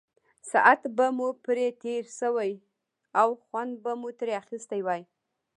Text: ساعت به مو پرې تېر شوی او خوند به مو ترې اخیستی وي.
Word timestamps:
ساعت 0.51 0.81
به 0.97 1.07
مو 1.17 1.29
پرې 1.45 1.67
تېر 1.83 2.03
شوی 2.19 2.51
او 3.21 3.29
خوند 3.43 3.73
به 3.83 3.91
مو 3.99 4.09
ترې 4.19 4.33
اخیستی 4.43 4.81
وي. 4.87 5.01